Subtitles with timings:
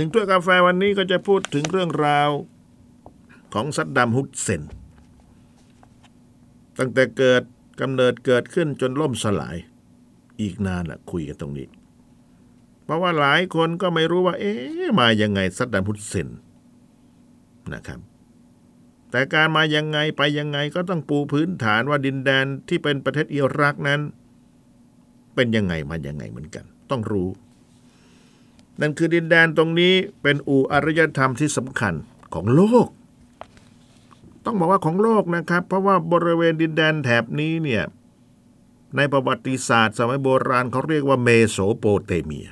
[0.00, 2.30] ถึงถ้วยกาแฟวันนี้ก็จะพูดถึงเรื่องราว
[3.54, 4.62] ของซัดดัมฮุสเซน
[6.78, 7.42] ตั้งแต่เกิด
[7.80, 9.56] กำเนิดเกิดขึ้นจนล่มสลาย
[10.40, 11.66] อีกนานแหละคุยกันตรงนี้
[12.84, 16.28] เพราะว่าหลายคนก็ไม่รู้ว่า เอ๊ะมายังไงซัดดัมฮุสเซน
[17.72, 18.00] นะครับ
[19.10, 24.00] แต่การมายังไงไปยังไงก็ต้องปูพื้นฐานว่าดินแดนที่เป็นประเทศอิรักนั้น
[25.34, 27.28] เป็นยังไงมายังไงเหมือนกัน ต้องรู้
[28.80, 31.94] นั่นคือดินแดนตรงนี้เป็นอู่อารยธรรมที่สำคัญ
[32.34, 32.88] ของโลก
[34.44, 37.84] ต้องบอกว่าของโลกนะครับ เพราะว่าบริเวณดินแดนแถบนี้เนี่ย
[38.96, 42.48] ในประวัติศาสตร์ สมัยโบราณเขาเรียกว่าเมโสโปเตเมีย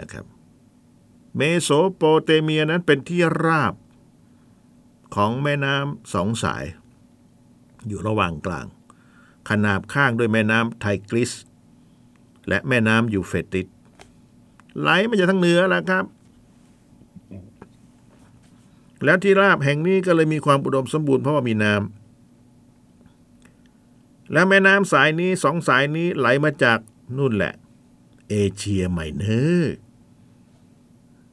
[0.00, 0.24] นะครับ
[1.36, 3.74] เมโสโปเตเมียนั้นเป็นที่ราบ
[5.14, 6.64] ของแม่น้ำสองสาย
[7.86, 8.66] อยู่ระหว่างกลาง
[9.50, 11.32] ขนาบข้างด้วยแม่น้ำไทกริส
[12.48, 13.66] และแม่น้ำยูเฟรทีส
[14.80, 16.04] ไหลมาจากทางเหนือแล้วครับ
[19.04, 26.78] แล้วที่ราบแห่งนี้ก็เลยมีความอุดมสมบูรณ์เพราะว่ามีน้ำแล้วแม่น้ำสายนี้สองสายนี้ไหลมาจาก
[27.16, 27.54] นู่นแหละ
[28.30, 29.74] เอเชียไมเนอร์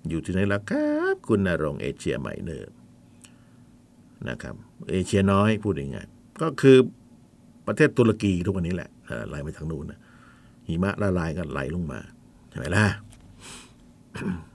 [0.09, 2.72] อยู่ที่ไหนล่ะครับ คุณณรงค์เอเชียไมเนอร์
[4.28, 4.56] นะครับ
[4.92, 6.00] เอเชียน้อยพูดยังไง
[6.42, 6.78] ก็คือ
[7.68, 8.90] ประเทศตุรกีทุกวันนี้แหละ
[9.28, 10.00] ไหลไปทางนู้นนะ
[10.68, 12.00] หิมะละลายก็ไหลลงมา
[12.50, 12.86] ใช่ไหมล่ะ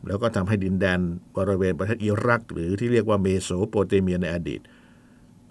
[0.06, 1.00] แล้วก็ทำให้ดินแดน
[1.36, 4.60] บริเวณประเทศอิรัก หรือที่เรียกว่าเมโสโปเตเมียในอดีต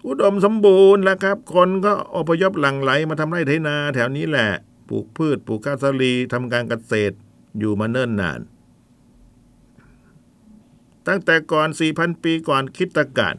[0.06, 4.50] อุดมสมบูรณ์แล้วครับ คนก็อพยพหลั่งไหลมาทำไร่ไถนาแถวนี้แหละ
[4.88, 7.16] ปลูกพืชปลูกข้าวสาลีทำการเกษตร
[7.58, 8.40] อยู่มาเนิ่นนาน
[11.06, 13.36] ตั้งแต่ก่อน 4,000 ปีก่อนคริสตกาล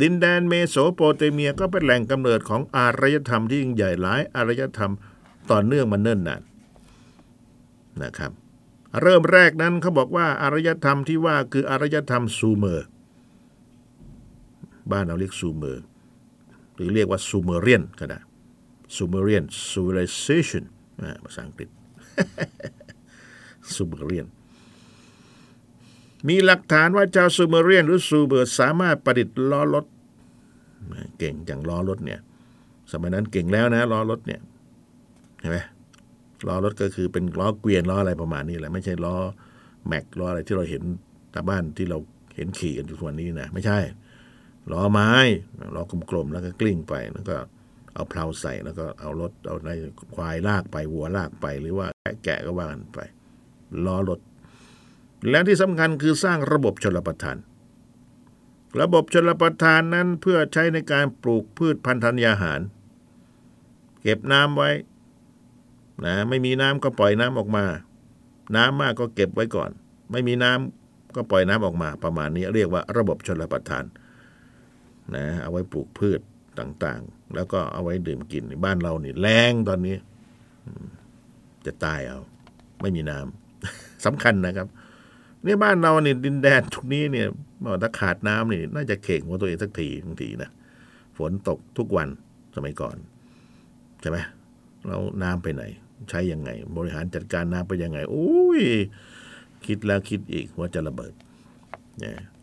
[0.00, 4.92] ดินแดนเมโสโปเตเมียก็เป็นแหล่งกำเนิดของอารยธรรมที่ยิ่งใหญ่หลายอารยธรรม
[5.50, 6.42] ต่อเนื่องมาเนิ่นนาน
[8.02, 8.32] นะครับ
[9.02, 12.86] เริ่มแรกนั้นเขาบอกว่าอารยธรรมที่ว่าคืออารยธรรมซูเมอร์
[14.90, 15.84] บ้านเราเรียกซูเมอร์
[16.74, 18.18] หรือเรียกว่าซูเมเรียนก็ได้
[18.96, 20.64] ซูเมเรียน civilization
[21.24, 21.68] ภาษาอังกฤษ
[23.74, 24.26] ซูเมเรียน
[26.28, 29.84] มีหลักฐานว่าชาวซูเมเรียน หรือซูเมอร์สามารถประดิษฐ์ล้อรถ
[31.18, 32.20] เก่งอย่างล้อรถเนี่ย
[32.90, 34.40] สมัยนั้นเก่งแล้วนะล้อรถเนี่ย
[35.40, 35.58] เห็นไหม
[36.46, 39.16] ล้อรถก็คือเป็นล้อเกวียนล้ออะไรประมาณนี้แหละไม่ใช่ล้อ
[39.88, 40.82] แม็กล้ออะไรที่เราเห็น
[41.34, 41.98] ตามบ้านที่เรา
[42.36, 43.78] เห็นขี่กันทุกวันนี้นะไม่ใช่
[44.72, 45.12] ล้อไม้
[45.74, 47.36] ล้อกลมๆแล้วก็กลิ้งไปแล้วก็
[47.94, 49.70] เอาเพลาใส่แล้วก็เอารถเอาอะไร
[50.14, 51.86] ควายลากไปวัวลากไป หรือว่า
[52.24, 53.00] แกะก็ว่ากันไป
[53.86, 54.20] ล้อรถ
[55.30, 57.36] และที่สำคัญคือสร้างระบบชลประทาน
[58.80, 62.60] ระบบชลประทานนั้นเพื่อใช้ในการปลูกพืชพันธุ์ธัญญาหาร
[64.02, 64.70] เก็บน้ำไว้
[66.06, 67.64] นะไม่มีน้ำก็ปล่อยน้ำออกมา
[68.56, 69.70] น้ำมากก็เก็บไว้ก่อน
[70.12, 73.84] ไม่มีน้ำก็ปล่อยน้ำออกมา ประมาณนี้เรียกว่าระบบชลประทาน
[75.14, 76.20] นะเอาไว้ปลูกพืช
[76.58, 79.96] ต่างๆ แล้วก็เอาไว้ดื่มกินบ้านเรานี่แรงตอนนี้
[81.66, 82.20] จะตายเอา
[82.80, 84.68] ไม่มีน้ำสำคัญนะครับ
[85.44, 87.28] นี่บ้านเราเนี่ยดินแดนทุกนี้เนี่ย
[87.82, 90.50] ถ้าขาดน้ำนี่ น่าจะเข่งหัวตัวเองสักทีบางทีนะ
[91.16, 92.08] ฝนตกทุกวัน
[92.56, 92.96] สมัยก่อน
[94.00, 94.18] ใช่ไหม
[94.88, 95.62] เราน้ำไปไหน
[96.10, 98.62] ใช้ยังไง บริหารจัดการน้ำไปยังไงโอ้ย
[99.66, 101.12] คิดแล้วคิดอีกว่าจะระเบิด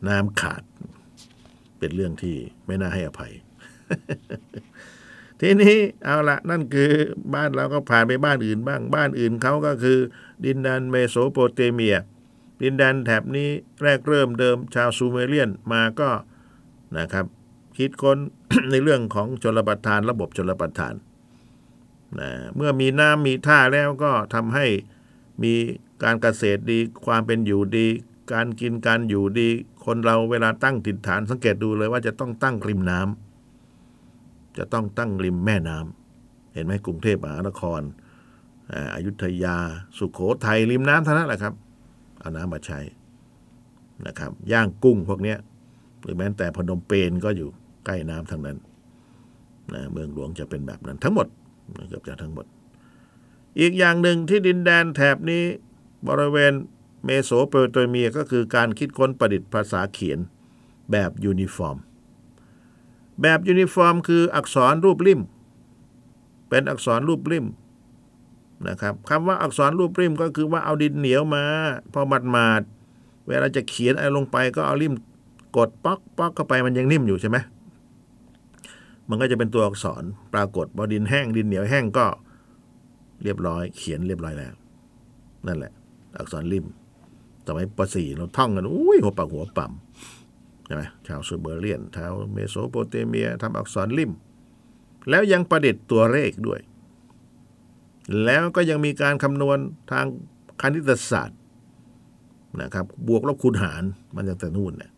[0.07, 0.63] น้ำขาด
[1.79, 2.35] เป็นเรื่องที่
[2.65, 3.33] ไม่น่าให้อภัย
[5.41, 6.91] ทีนี้เอาละนั่นคือ
[7.33, 9.99] บ้านเราก็ผ่านไปบ้านอื่นบ้าง บ้านอื่นเขาก็คือ
[10.45, 11.97] ดินแดนเมโสโปเตเมีย
[12.61, 13.49] ดินแดนแถบนี้
[13.83, 16.09] แรกเริ่มเดิมชาวซูเมเรียนมาก็
[16.97, 17.25] นะครับ
[17.77, 18.17] คิดค้น
[18.71, 20.93] ในเรื่องของชลประทานระบบชลประทาน
[22.19, 24.65] นะเมื่อมีน้ำมีท่าแล้วก็ทำให้
[25.43, 25.53] มี
[26.03, 27.87] การเกษตรดีความเป็นอยู่ดี
[28.33, 29.49] การกินการอยู่ดี
[29.85, 37.81] คนเราเวลาตั้งถิ่นฐานสังเกตดูเลยว่าจะต้องตั้งริมน้ำจะต้องตั้งริมแม่น้ำเห็นไหมกรุงเทพมหานคร
[38.95, 39.57] อายุธยา
[39.97, 41.53] สุขโขทัยริมน้ำเท่านั้นแหละครับ
[42.19, 42.79] เอาน้ำมาใช้
[44.07, 45.35] นะครับ ย่างกุ้งพวกนี้
[46.01, 47.49] หรือแม้แต่พนมเปญก็อยู่
[47.85, 48.57] ใกล้น้ำทั้งนั้น
[49.73, 51.27] นะเมืองหลวงจะเป็นแบบนั้นทั้งหมด
[51.89, 52.45] เกือบจะทั้งหมด
[53.59, 55.43] อีกอย่างหนึ่งที่ดินแดนแถบนี้
[56.07, 56.53] บริเวณ
[57.05, 60.19] เมโสโปเตเมียก็คือการคิดค้นประดิษฐ์ภาษาเขียน
[60.91, 61.77] แบบ cuneiform
[63.21, 65.21] แบบ cuneiform คืออักษรรูปลิ่ม
[66.49, 67.45] เป็นอักษรรูปลิ่ม
[68.67, 71.43] นะครับคำว่าอักษรรูปลิ่มก็คือว่าเอาดินเหนียวมา
[71.93, 72.61] พอหมาดหมาด
[73.27, 74.93] เวลาจะเขียนอะไรลงไปก็เอาลิ่ม
[75.57, 77.37] กดป๊อกป๊อกเข้าไปมันยังนิ่มอยู่ใช่ไหม
[79.09, 80.03] มันก็จะเป็นตัวอักษร
[80.33, 82.05] ปรากฏพอดินแห้งดินเหนียวแห้งก็
[83.23, 84.53] เรียบร้อย เขียนเรียบร้อยแล้ว
[85.47, 85.73] นั่นแหละ
[86.17, 86.65] อักษรลิ่ม
[87.47, 89.71] สมัยป.สี่เราท่องกันอุ้ยหัวปากหัวปั๊ม
[90.65, 94.11] ใช่ไหมชาวซูเมเรียนชาวเมโสโปเตเมียทำอักษรลิ่ม
[95.09, 96.59] แล้วยังประดิษฐ์ตัวเลขด้วย
[98.23, 99.57] แล้วก็ยังมีการคำนวณ
[99.91, 100.05] ทาง
[100.61, 101.39] คณิตศาสตร์
[102.61, 103.83] นะครับ บวกลบคูณหาร
[104.15, 104.91] มันจากแต่นู่นเนี่ย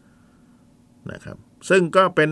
[1.11, 1.37] นะครับ
[1.69, 2.29] ซึ่งก็เป็น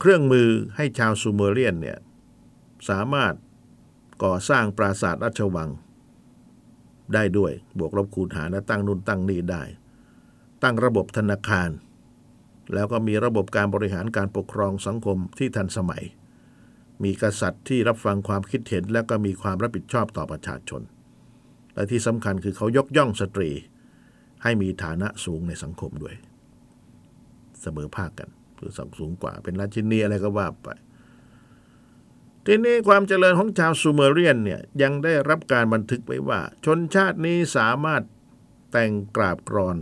[0.00, 1.98] เครื่องมือให้ชาวซูเมเรียนเนี่ย
[2.88, 3.34] สามารถ
[4.24, 5.70] ก่อสร้างปราสาทราชวัง
[7.14, 9.62] ได้ด้วย บวกลบคูณหารและตั้งนู่นตั้งนี่ได้
[10.62, 11.70] ตั้งระบบธนาคาร
[12.74, 16.02] แล้วก็มีระบบการบริหารการปกครองสังคมที่ทันสมัย
[17.04, 20.82] มีกษัตริย์ที่รับฟังความคิดเห็น และก็มีความรับผิดชอบต่อประชาชน
[21.74, 23.50] และที่สำคัญคือเขายกย่องสตรี
[24.42, 26.14] ให้มีฐานะสูงในสังคมด้วย
[27.60, 30.68] เสมอภาคกัน คือสังสูงกว่า เป็นราชินีอะไรก็ว่าไป
[32.46, 38.02] ทีนี้ความเจริญของชาวซูเมเรียนเนี่ยยังได้รับการบันทึกไว้ว่า ชนชาตินี้สามารถ
[38.70, 39.76] แต่งกราบกรอน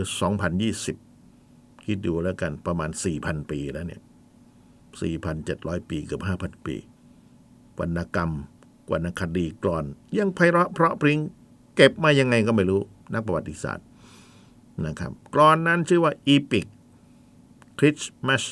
[1.12, 4.02] 2,020 คิดดูแล้วกันประมาณ 4,000 ปีแล้วเนี่ย
[5.14, 6.76] 4,700 ปีเกือบ 5,000 ปี
[7.78, 8.32] วรรณกรรม
[8.92, 9.84] วรรณคดีกรอน
[10.18, 11.20] ยังไพเราะเพราะพริ้ง
[11.76, 12.80] เก็บมายังไงก็ไม่รู้
[13.14, 13.86] นักประวัติศาสตร์
[14.86, 16.66] นะครับกรอนนั้นชื่อว่าอีพิก
[17.78, 18.44] คริสต์มัส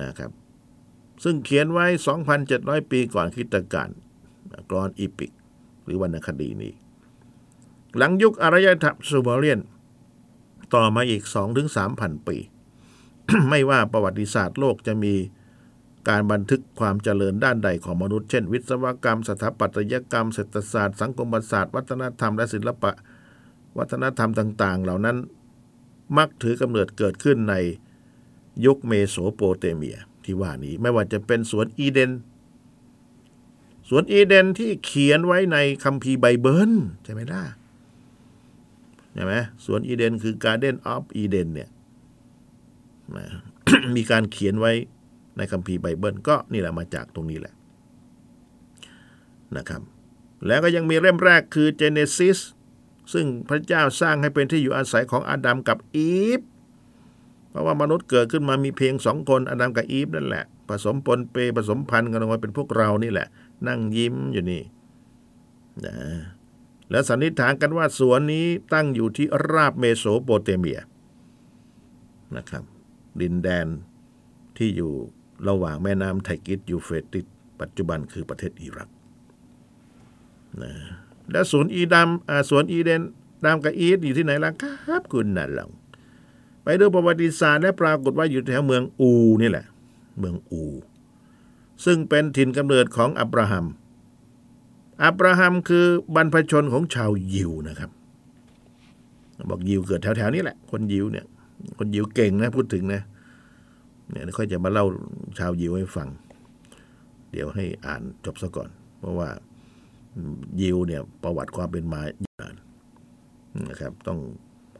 [0.00, 0.30] นะครับ
[1.24, 1.86] ซึ่งเขียนไว้
[2.38, 3.90] 2,700 ปีก่อนคริสตกาล
[4.70, 5.32] กรอนอีพิก
[5.84, 6.72] หรือวรรณคดีนี้
[7.96, 9.60] หลังยุคอารยธรรมซูเมเรียน
[10.74, 11.22] ต่อมาอีก
[11.74, 12.36] 2-3,000 ปี
[13.48, 15.14] ไม่ว่าประวัติศาสตร์โลกจะมี
[16.08, 22.92] การบันทึกความเจริญด้านใดของมนุษย์ เช่น วิศวกรรม สถาปัตยกรรม เศรษฐศาสตร์ สังคมศาสตร์ วัฒนธรรม และศิลปะ
[23.78, 25.16] วัฒนธรรมต่าง ๆ เหล่านั้น
[26.18, 27.54] มักถือกำเนิดเกิดขึ้นใน
[28.64, 32.10] ยุคเมโสโปเตเมีย ที่ว่านี้ไม่ว่าจะเป็นสวนอีเดน
[33.88, 36.72] สวนอีเดนที่เขียนไว้ในคัมภีร์ไบเบิล
[37.04, 37.42] ใช่ไหมล่ะ
[39.14, 39.34] ใช่ไหม
[39.64, 41.70] สวนอีเดนคือ Garden of Eden เนี่ย
[43.96, 44.72] มีการเขียนไว้
[45.36, 47.54] ในคัมภีร์ไบเบิลก็นี่แหละมาจากตรงนี้แหละ
[49.56, 49.82] นะครับ
[50.46, 52.38] แล้วก็ยังมีเล่มแรกคือ Genesis
[53.12, 56.40] ซึ่งพระเจ้าสร้างให้เป็นที่อยู่อาศัยของอาดัมกับอีฟ
[57.50, 63.26] เพราะว่ามนุษย์เกิดขึ้นมามีเพียงสองคนอาดัมกับอีฟนั่นแหละ ผสมปนเปผสมพันธุ์กันออกมาเป็นพวกเรานี่แหละ
[63.68, 64.62] นั่งยิ้มอยู่นี่
[65.84, 65.94] นะ
[66.90, 70.80] แล้วสันนิษฐานกันว่าสวนนี้ตั้งอยู่ที่ราบเมโสโปเตเมีย
[72.36, 72.64] นะครับ
[73.20, 73.66] ดินแดน
[74.56, 74.92] ที่อยู่
[75.48, 77.26] ระหว่างแม่น้ำไทกริสยูเฟรติส
[77.60, 78.88] ปัจจุบันคือประเทศอิรัก
[80.62, 80.72] นะ
[81.30, 82.08] และสวนอีดาม
[82.50, 83.02] สวนอีเดนอ
[83.44, 85.70] ดัมกับอีฟอยู่ที่ไหนล่ะครับคุณย้อนหลัง
[86.62, 89.10] ไปดูประวัติศาสตร์และปรากฏว่าอยู่แถวเมืองอูร์
[89.42, 89.66] นี่แหละ
[90.18, 90.62] เมืองอูร์
[91.84, 93.66] ซึ่งเป็นถิ่นกำเนิดของอับราฮัม
[95.04, 97.90] อับราฮัมคือบรรพชนของชาวยิวนะครับ
[99.50, 101.26] บอกยิวเกิดแถวๆนี้แหละ คนยิวเนี่ย
[101.78, 103.02] คนยิวเก่งนะพูดถึงนะ
[104.10, 104.86] เนี่ยค่อยจะมาเล่า
[105.38, 106.08] ชาวยิวให้ฟัง
[107.32, 108.68] เดี๋ยวให้อ่านจบซะก่อน
[108.98, 109.28] เพราะว่า
[110.60, 112.00] ยิวเนี่ยประวัติความเป็นมา
[112.40, 112.54] นาน
[113.70, 114.18] นะครับ ต้อง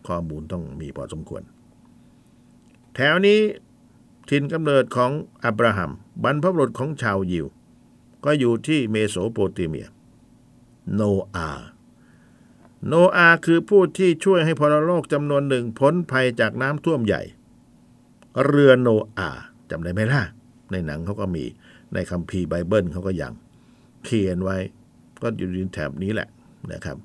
[0.08, 1.42] ข้อมูลต้องมีพอสมควร
[2.94, 3.40] แถวนี้
[4.30, 5.10] ถิ่นกำเนิดของ
[5.44, 5.90] อับราฮัม
[6.22, 7.46] บรรพบุรุษของชาวยิว
[8.24, 9.88] ก็อยู่ที่เมโสโปเตเมีย
[10.94, 11.02] โน
[11.34, 11.48] อา
[12.86, 17.22] โนอาคือผู้ที่ช่วยให้พลโลกจำนวนหนึ่งพ้นภัยจากน้ำท่วมใหญ่
[18.44, 19.30] เรือโนอา
[19.70, 20.22] จำได้ไหมล่ะ
[20.70, 21.44] ในหนังเขาก็มี
[21.94, 23.32] ในคัมภีร์ไบเบิลเขาก็ยัง
[24.04, 24.56] เขียนไว้
[25.22, 26.28] ก็อยู่ในแถบนี้แหละ
[26.72, 26.96] นะครับ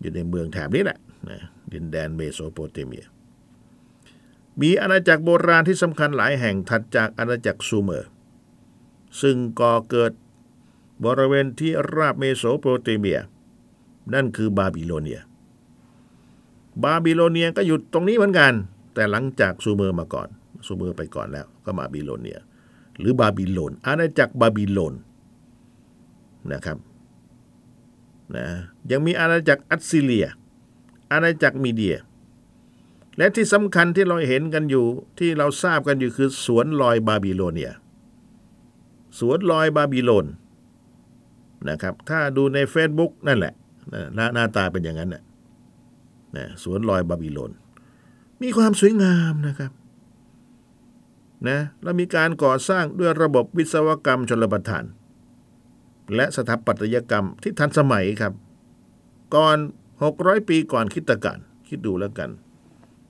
[0.00, 0.98] อยู่ในเมืองแถบนี้แหละ
[1.30, 1.40] นะ
[1.72, 3.06] ดินแดนเมโสโปเตเมีย
[4.60, 8.08] มีอาณาจักรโบราณที่สำคัญหลายแห่งถัดจากอาณาจักรซูเมอร์
[9.20, 10.12] ซึ่งก่อเกิด
[11.04, 13.20] บริเวณที่ราบเมโสโปเตเมีย
[14.14, 15.20] นั่นคือบาบิโลเนีย
[16.84, 18.52] บาบิโลเนียก็อยู่ตรงนี้เหมือนกัน
[18.94, 20.28] แต่หลังจากซูเมอร์มาก่อน
[20.66, 22.38] ซูเมอร์ไปก่อนแล้ว ก็มาบาบิโลเนีย
[22.98, 24.94] หรือบาบิโลน อาณาจักรบาบิโลน
[26.52, 26.78] นะครับ
[28.36, 28.46] นะ
[28.90, 30.26] ยังมีอาณาจักรอัสซีเรีย
[31.12, 31.96] อาณาจักรมีเดีย
[33.16, 34.86] และที่สำคัญที่เราเห็นกันอยู่
[35.18, 37.72] ที่เราทราบกันอยู่คือสวนลอยบาบิโลเนีย
[39.18, 40.26] สวนลอยบาบิโลน
[41.70, 43.54] นะครับ ถ้าดูใน Facebook นั่นแหละ
[44.14, 45.22] หน้าหน้าตาเป็นอย่างนั้นนะ
[46.36, 47.52] นะสวนลอยบาบิโลน
[48.42, 49.72] มีความสวยงามนะครับ
[51.48, 54.84] นะแล้วมีการก่อสร้างด้วยระบบวิศวกรรมชลประทาน
[56.14, 58.32] และสถาปัตยกรรมที่ทันสมัยครับ
[59.34, 59.56] ก่อน
[60.02, 61.38] 600 ปีก่อนคริสตกาล
[61.68, 62.30] คิดดูแล้วกัน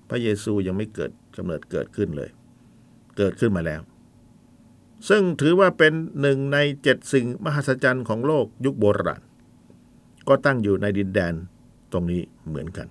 [0.09, 2.31] พระเยซูยังไม่เกิดกำเนิดเกิดขึ้นเลย
[3.17, 3.81] เกิดขึ้นมาแล้ว
[5.09, 9.23] ซึ่งถือว่าเป็นหนึ่งในเจ็ดสิ่งมหัศจรรย์ของโลกยุคโบราณ
[10.29, 11.35] ก็ตั้งอยู่ในดินแดน
[11.93, 12.89] ตรงนี้เหมือนกัน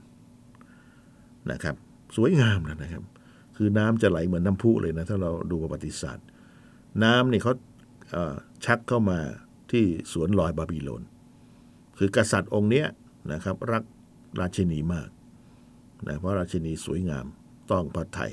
[1.52, 1.76] นะครับ
[2.16, 3.04] สวยงามนะครับ
[3.56, 6.26] คือน้ำจะไหลเหมือนน้ำพุเลยนะ ถ้าเราดูประวัติศาสตร์
[7.04, 7.54] น้ำนี่เขา
[8.12, 9.20] เชักเข้ามา
[9.72, 11.04] ที่สวนลอยบาบิโลน
[11.98, 12.88] คือกษัตริย์องค์เนี้ย
[13.32, 13.84] นะครับ รัก
[14.40, 15.10] ราชินีมาก
[16.08, 17.26] นะเพราะราชินีสวยงาม
[17.72, 18.32] ต้องพระไทย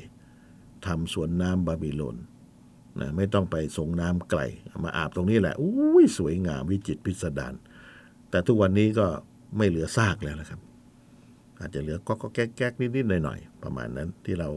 [0.86, 2.16] ทำสวนน้ำบาบิโลน
[3.00, 4.40] นะไม่ต้องไปส่งน้ำไกล
[4.84, 7.54] มาอาบตรงนี้แหละอุ้ยสวยงามวิจิตรพิสดาร
[8.30, 9.06] แต่ทุกวันนี้ก็
[9.56, 10.60] ไม่เหลือซากแล้วนะครับ
[11.60, 14.48] อาจจะเหลือก็แก๊กๆนิดๆหน่อยๆประมาณนั้นที่เรา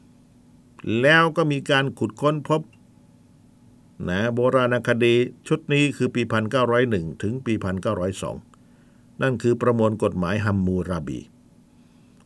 [1.02, 2.62] แล้วก็มีการขุดค้นพบ
[4.08, 5.14] นะโบราณคดี
[5.48, 6.22] ชุดนี้คือปี
[6.72, 8.49] 1901 ถึงปี 1902
[9.22, 11.20] นั่นคือประมวลกฎหมายฮัมมูราบี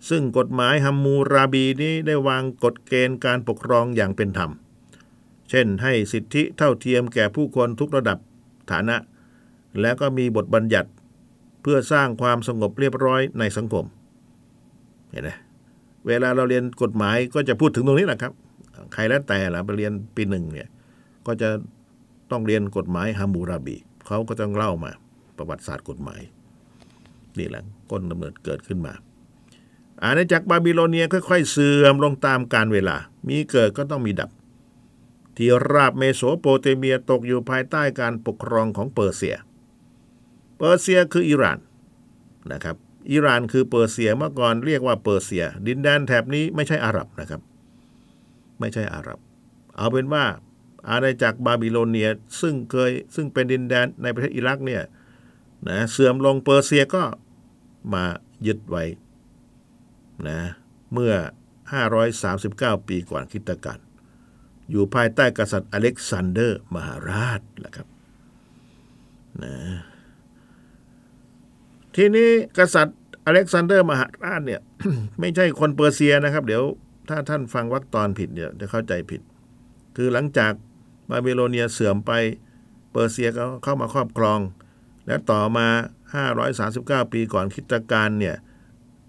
[0.09, 4.51] ซึ่งกฎหมายฮัมมูราบีนี้ได้วางกฎเกณฑ์การปกครองอย่างเป็นธรรม
[5.51, 8.19] เช่นให้สิทธิเท่าเทียมแก่ผู้คนทุกระดับ
[8.71, 8.97] ฐานะ
[9.81, 10.91] แล้วก็มีบทบัญญัติ
[11.63, 13.85] เพื่อสร้างความสงบเรียบร้อยในสังคม
[15.11, 15.31] เห็นไหม
[16.07, 18.33] เวลาเราเรียนกฎหมายก็จะพูดถึงตรงนี้แหละครับ
[18.93, 20.69] ใครแล้วแต่ละไปเรียนปีหนึ่งเนี่ย
[21.27, 21.49] ก็จะ
[22.31, 24.91] ต้องเรียนกฎหมายฮัมมูราบี เขาก็ต้องเล่ามา
[25.37, 26.21] ประวัติศาสตร์กฎหมาย
[27.39, 28.93] นี่แหละต้นกำเนิดเกิดขึ้นมา
[30.05, 32.97] อาณาจักรบาบิโลเนียค่อยๆ เสื่อมลงตามกาลเวลา
[33.29, 34.31] มีเกิดก็ต้องมีดับ
[35.37, 39.37] ที่ราบเมโสโปเตเมียตกอยู่ภายใต้การปกครองของเปอร์เซีย
[40.59, 41.59] เปอร์เซียคืออิหร่าน
[42.53, 42.77] นะครับ
[43.13, 47.41] อิหร่านคือเปอร์เซียเมื่อก่อนเรียกว่าเปอร์เซีย ดินแดนแถบนี้ไม่ใช่อาหรับนะครับ
[48.61, 49.19] ไม่ใช่อาหรับ
[49.77, 50.25] เอาเป็นว่า
[50.89, 52.09] อาณาจักรบาบิโลเนีย
[52.41, 54.83] ซึ่งเคยซึ่งเป็นดินแดนในประเทศอิรักเนี่ย
[55.69, 57.03] นะเสื่อมลงเปอร์เซียก็
[57.93, 58.05] มา
[58.47, 58.85] ยึดไว้
[60.29, 60.41] นะ
[60.93, 61.15] เมื่อ
[62.03, 63.79] 539 ปีก่อนคริสตกาล
[64.71, 67.89] อยู่ภายใต้กษัตริย์อเล็กซานเดอร์มหาราชแหละครับ
[69.43, 69.55] นะ
[71.97, 74.61] ทีนี้กษัตริย์อเล็กซานเดอร์มหาราชเนี่ย
[75.21, 76.63] ไม่ใช่คนเปอร์เซียนะครับ เดี๋ยว
[77.09, 79.21] ถ้าท่านฟังวรรคตอนผิดเนี่ยจะเข้าใจผิด
[79.97, 80.53] คือหลังจาก
[81.11, 82.13] บาบิโลเนียเสื่อมไป
[82.93, 84.41] เปอร์เซียก็เข้ามาครอบครอง
[85.07, 85.67] และต่อมา
[86.23, 88.37] 539 ปีก่อนคริสตกาลเนี่ย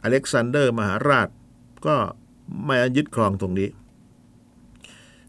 [0.03, 1.29] อเล็กซานเดอร์มหาราช
[1.85, 1.95] ก็
[2.67, 3.69] มายึดครองตรงนี้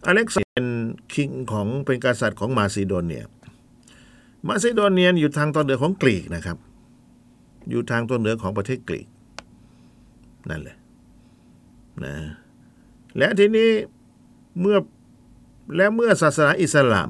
[0.07, 0.67] อเล็กซานเป็น
[1.15, 3.25] คิงของเป็นกษัตริย์ของมาซิโดเนีย
[4.49, 6.59] มาซิโดเนียอยู่ทางตอนเหนือของกรีกนะครับ
[7.71, 9.07] อยู่ทางตอนเหนือของประเทศกรีก
[10.49, 10.77] นั่นแหละ
[12.05, 12.17] นะ
[13.17, 13.71] และทีนี้
[14.61, 14.79] เมื่อ
[15.77, 17.09] และเมื่อศาสนาอิสลาม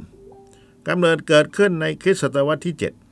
[0.89, 3.06] กำเนิดเกิดขึ้นในคริสตศตวรรษที่ 7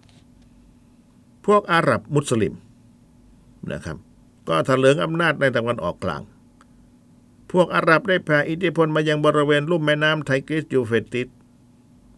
[1.46, 2.54] พวกอาหรับมุสลิม
[3.72, 3.96] นะครับ
[4.48, 6.22] ก็ถลิงอำนาจในตะวันออกกลาง
[7.52, 11.28] พวกอาหรับได้แผ่อิทธิพลมายังบริเวณลุ่มแม่น้ำไทกริสยูเฟรติส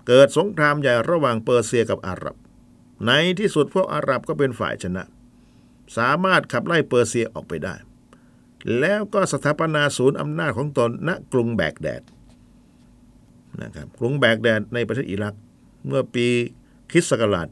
[0.06, 2.36] เกิดสงครามใหญ่ระหว่างเปอร์เซียกับอาหรับ
[3.06, 5.04] ในที่สุดพวกอาหรับก็เป็นฝ่ายชนะ
[5.96, 7.74] สามารถขับไล่เปอร์เซียออกไปได้
[8.78, 12.02] แล้วก็สถาปนาศูนย์อำนาจของตนณกรุงแบกแดด
[13.62, 15.34] นะครับกรุงแบกแดดในประเทศอิรัก
[15.86, 16.26] เมื่อปี
[16.90, 17.46] คริสต์ศักราช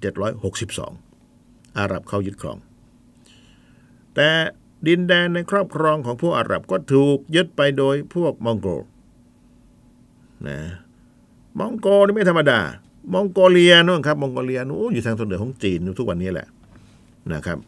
[0.61, 1.14] 762
[1.79, 2.59] อาหรับเข้ายึดครอง
[4.15, 4.31] แต่
[4.87, 8.69] ดินแดนในครอบครองของพวกอาหรับก็ถูกยึดไปโดยพวกมองโก
[10.49, 10.59] นะ
[11.59, 12.61] มองโกนี่ไม่ธรรมดา
[13.13, 16.49] มองโกเลียนู่นครับมองโกเลียนู่นอยู่ทางตอนเหนือของจีนทุกวันนี้แหละ
[17.33, 17.59] นะครับ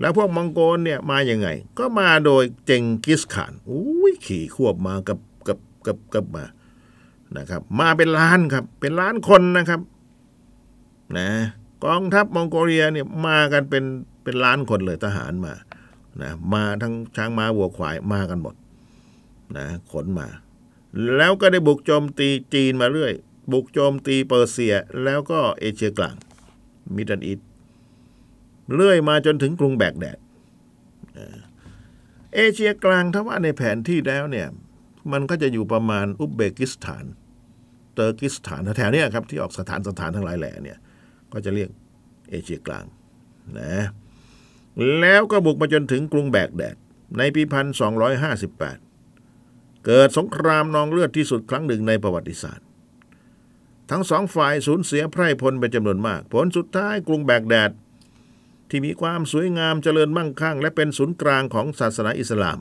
[0.00, 1.48] แล้วพวกมองโกลเนี่ยมาอย่างไง
[1.78, 6.44] ก็มาโดยเจงกิสข่านอุ้ยขี่ควบมากับกับกับกับมา
[7.36, 9.80] นะครับ มาเป็นล้านครับ เป็นล้านคนนะครับ
[11.18, 11.28] นะ
[11.84, 13.84] กองทัพมองโกเลียเนี่ยมากันเป็น
[14.22, 15.54] เป็นล้านคนเลยทหารมา
[16.22, 18.54] นะมาทั้งช้างม้าวัวควายมากันหมด
[19.56, 20.28] นะขนมา
[21.16, 23.12] แล้วก็ได้บุกโจมตีจีนมาเรื่อย
[23.52, 24.74] บุกโจมตีเปอร์เซีย
[25.04, 26.16] แล้วก็เอเชียกลาง
[26.94, 27.40] Middle East
[28.74, 30.18] เรื่อยมาจนถึงกรุงแบกแดด
[32.34, 34.48] เอเชียกลางถ้าว่าในแผนที่แล้วเนี่ย
[35.12, 37.04] มันก็จะอยู่ประมาณอุซเบกิสถาน
[37.94, 40.78] เติร์กิสถานแถวๆเนี้ยครับที่ออกสถานสถานทั้งหลายแหล่เนี่ย
[41.34, 41.70] ก็จะเรียก
[42.30, 42.84] เอเชียกลาง
[43.58, 43.76] นะ
[45.00, 46.76] แล้วก็บุกมาจนถึงกรุงแบกแดด
[47.18, 48.78] ในปีพันสองห้าสิบแปด
[49.86, 52.66] เกิดสงครามนองเลือดที่สุดครั้งหนึ่งในประวัติศาสตร์
[53.90, 57.70] ทั้งสองฝ่ายสูญเสียไพร่พลเป็นจำนวนมาก ผลสุดท้ายกรุงแบกแดด
[58.68, 62.58] ที่มีความสวยงามเจริญมั่งคั่ง และเป็นศูนย์กลางของศาสนาอิสลาม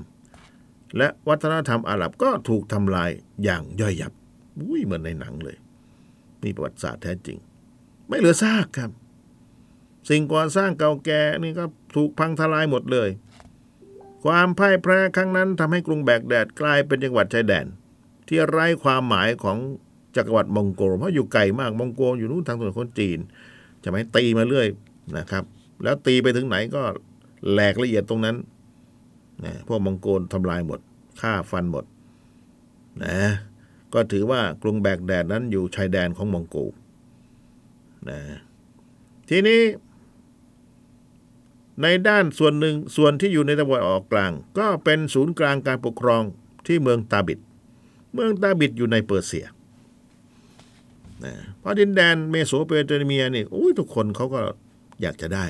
[0.98, 3.10] และวัฒนธรรมอาหรับก็ถูกทำลาย
[3.44, 4.14] อย่างย่อยยับ
[4.60, 5.58] อุ้ยเหมือนในหนังเลย
[6.44, 7.38] นี่ประวัติศาสตร์แท้จริง
[8.08, 8.92] ไม่เหลือซากครับ
[10.10, 13.10] สิ่งก่อสร้างเก่าแก่นี่ก็ถูกพังทลายหมดเลย
[14.24, 17.66] ความพ่ายแพ้ครั้งนั้นทำให้กรุงแบกแดดกลายเป็นจังหวัดชายแดน
[18.28, 19.58] ที่ไร้ความหมายของ
[20.16, 23.20] จักรวรรดิมองโกลเพราะอยู่ไกลมากมองโกลอยู่นู้นทางตะวันคนจีน
[23.84, 24.68] จะไม่ตีมาเรื่อย
[25.18, 25.44] นะครับ
[25.84, 26.82] แล้วตีไปถึงไหนก็
[27.52, 28.36] แหลกละเอียดตรงนั้น
[29.44, 30.80] นะพวกมองโกลทำลายหมด
[31.22, 31.86] ฆ่าฟันหมด
[33.04, 33.18] นะ
[33.94, 36.62] ก็ถือว่ากรุงแบกแดดนั้นอยู่ชายแดนของมองโกล
[38.10, 38.20] นะ
[39.30, 39.62] ทีนี้
[41.82, 46.24] ในด้านส่วนหนึ่งส่วนที่อยู่ในตะวันออกกลาง ก็เป็นศูนย์กลางการปกครอง
[46.68, 47.40] ที่เมืองตาบิด
[48.14, 49.46] เมืองตาบิดอยู่ในเปอร์เซีย
[51.24, 54.40] นะเพราะดินแดนเมโสโปเตเมียนี่อุ้ยทุกคนเขาก็
[55.02, 55.46] อยากจะได้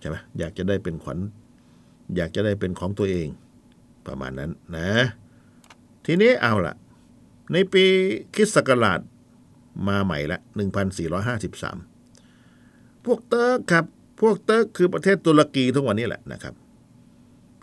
[0.00, 1.18] ใช่ไหมอยากจะได้เป็นขวัญ
[2.16, 3.28] อยากจะได้เป็นของตัวเอง
[4.06, 4.88] ประมาณนั้นนะ
[6.06, 6.74] ทีนี้เอาล่ะ
[7.52, 7.84] ในปี
[8.34, 9.00] คริสตศักราช
[9.88, 10.38] มาใหม่ละ
[12.12, 13.84] 1453 พวกเติร์กครับ
[14.20, 16.54] พวกเติร์กคือประเทศตุรกีทุกวันนี้แหละนะครับ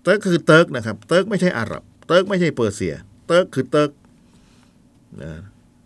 [0.03, 2.95] เติร์กคือเติร์กนะครับ เติร์กไม่ใช่อาหรับ เติร์กไม่ใช่เปอร์เซีย
[3.27, 3.91] เติร์กคือเติร์ก
[5.21, 5.31] นะ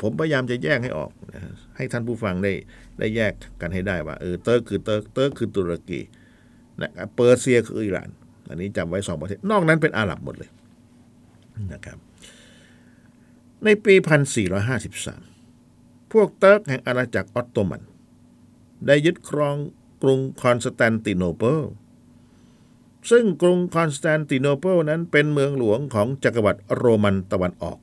[0.02, 1.42] ผมพยายามจะแยกให้ออกนะ
[1.78, 2.54] ให้ท่านผู้ฟังได้
[3.00, 6.00] ได้แยกกันให้ได้ว่าเออเติร์กคือเติร์กเติร์กคือตุรกี
[6.82, 8.10] นะครับเปอร์เซียคืออิหร่าน
[8.50, 10.50] อันนี้จำไว้สองประเทศ นอกนั้นเป็นอาหรับหมดเลย
[11.74, 11.98] นะครับ
[13.66, 15.35] ในปี 1453
[16.22, 17.82] พวกเติร์กแห่งอาณาจักรออตโตมัน
[18.86, 19.56] ได้ยึดครอง
[20.02, 21.62] กรุงคอนสแตนติโนเปิล
[23.12, 27.80] ซึ่งกรุงคอนสแตนติโนเปิลนั้นเป็นเมืองหลวงของจักรวรรดิโรมันตะวันออก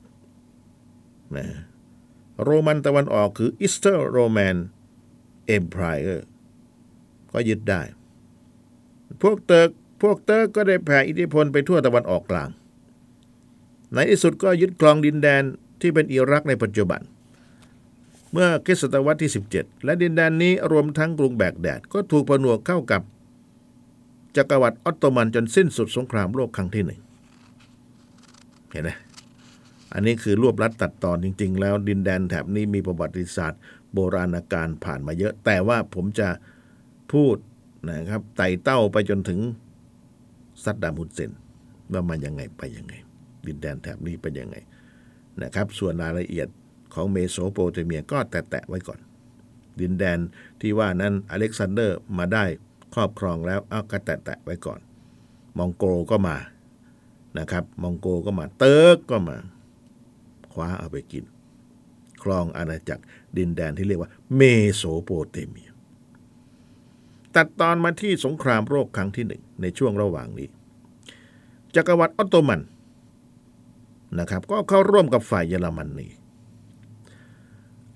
[1.35, 1.47] นะ
[2.43, 4.55] โรมันตะวันออกคือ Eastern Roman
[5.47, 6.27] Empire
[7.31, 7.81] ก็ยึดได้
[9.21, 9.69] พวกเติร์ก
[10.01, 12.49] พวกเติร์กก็ได้แผ่อิทธิพลไปทั่วตะวันออกกลาง
[13.93, 15.43] ในที่สุดก็ยึดครองดินแดน
[15.81, 17.01] ที่เป็นอิรักในปัจจุบัน
[18.33, 23.01] เมื่อคริสตศตวรรษที่ 17 และดินแดนนี้รวมทั้งกรุงแบกแดด ก็ถูกผนวกเข้ากับ
[24.35, 26.99] จักรวรรดิออตโตมันจนสิ้นสุดสงครามโลกครั้งที่หนึ่ง
[28.71, 28.89] เห็นไหม
[29.93, 33.61] อันนี้คือรวบรัดตัดตอนจริง ๆ แล้วดินแดนแถบนี้มีประวัติศาสตร์
[33.93, 36.29] โบราณกาลผ่านมาเยอะ แต่ว่าผมจะ
[37.13, 37.35] พูด
[37.89, 39.39] นะครับไต่เต้าไปจนถึง
[40.63, 41.31] ซัดดัมฮุสเซน
[41.91, 42.93] ว่ามันยังไงไปยังไง
[43.47, 44.55] ดินแดนแถบนี้ไปยังไง
[45.41, 46.47] นะครับ ส่วนรายละเอียด
[46.93, 48.99] ของเมโสโปเตเมียก็แตะๆไว้ก่อน
[49.79, 50.19] ดินแดน
[50.61, 52.45] ที่ว่านั้นอเล็กซานเดอร์มาได้
[52.93, 54.79] ครอบครองแล้วเอาก็แตะๆไว้ก่อน
[55.57, 56.37] มองโกก็มา
[57.37, 59.37] นะครับมองโกก็มาเติร์กก็มา
[60.53, 61.23] คว้าเอาไปกิน
[62.23, 63.03] ครองอาณาจักร
[63.37, 64.41] ดินแดนที่เรียกว่า เม
[64.73, 65.69] โสโปเตเมีย
[67.35, 70.47] ตัดตอนมาที่สงครามโรคครั้งที่หนึ่งในช่วงระหว่างนี้
[71.75, 72.61] จักรวรรดิออตโตมัน
[74.19, 76.07] นะครับ ก็เข้าร่วมกับฝ่ายเยอรมนนี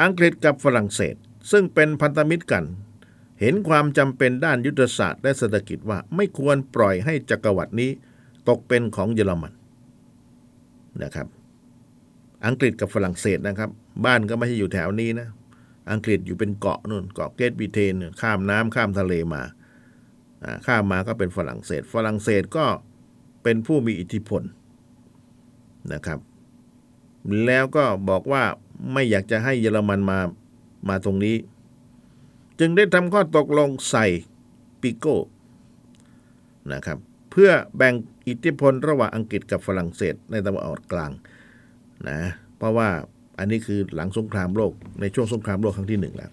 [0.04, 1.16] อังกฤษกับฝรั่งเศส
[1.52, 2.66] ซึ่งเป็นพันธมิตรกัน
[3.40, 7.92] เห็นความจำเป็นด้านยุทธศาสตร์และเศรษฐกิจว่าไม่ควรปล่อยให้จักรวรรดินี้
[8.50, 9.54] ตกเป็นของเยอรมัน
[11.04, 11.28] นะครับ
[12.48, 13.70] อังกฤษกับฝรั่งเศสนะครับ
[14.06, 15.28] บ้านก็ไม่ใช่อยู่แถวนี้นะ
[15.92, 19.42] อังกฤษอยู่เป็นเกาะนู่นเกาะเกตบีเทนข้ามน้ำข้ามทะเลมา
[20.66, 22.66] ข้ามมาก็เป็นฝรั่งเศส ฝรั่งเศสก็
[23.44, 24.44] เป็นผู้มีอิทธิพล
[25.94, 26.20] นะครับ
[27.46, 28.44] แล้วก็บอกว่า
[28.92, 30.20] ไม่อยากจะให้เยอรมันมา
[30.90, 31.36] มาตรงนี้
[32.60, 34.06] จึงได้ทำข้อตกลงใส่
[34.82, 35.18] ปิโก้
[36.74, 36.98] นะครับ
[37.32, 37.94] เพื่อแบ่ง
[38.28, 41.12] อิทธิพลระหว่างอังกฤษกับฝรั่งเศสในตะวันออกกลาง
[42.10, 42.20] นะ
[42.58, 42.90] เพราะว่า
[43.38, 46.32] อันนี้คือหลังสงครามโลกในช่วงสงครามโลกครั้งที่หนึ่งแล้ว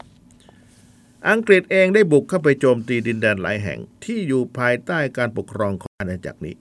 [1.31, 6.55] อังกฤษเองได้บุกเข้าไปโจมตีดินแดนหลายแห่งที่อยู่ภายใต้การปกครองของอาณาจักรนี้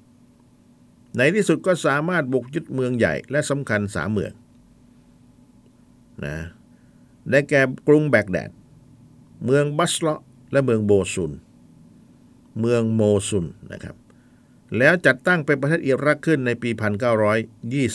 [1.17, 4.33] ในที่สุดก็สามารถบุกยึดเมืองใหญ่และสำคัญสามเมือง
[6.27, 6.37] นะ
[7.29, 8.49] ได้แก่กรุงแบกแดด
[9.45, 11.31] เมืองบัสเลาะและเมืองโบซุน
[12.59, 13.95] เมืองโมซุนนะครับ
[14.77, 16.69] แล้วจัดตั้งเป็นประเทศอิรักขึ้นในปี